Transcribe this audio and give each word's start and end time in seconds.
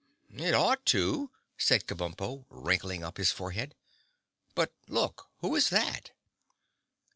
"It 0.33 0.55
ought 0.55 0.83
to," 0.87 1.29
said 1.59 1.85
Kabumpo, 1.85 2.45
wrinkling 2.49 3.03
up 3.03 3.17
his 3.17 3.31
forehead. 3.31 3.75
"But 4.55 4.73
look! 4.87 5.29
Who 5.41 5.55
is 5.55 5.69
that?" 5.69 6.09